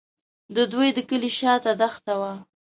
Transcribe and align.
د 0.55 0.57
دوی 0.71 0.89
د 0.93 0.99
کلي 1.09 1.31
شاته 1.39 1.71
دښته 1.81 2.13
وه. 2.19 2.33